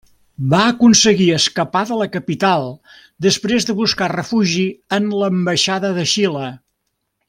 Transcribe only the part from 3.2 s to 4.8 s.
després de buscar refugi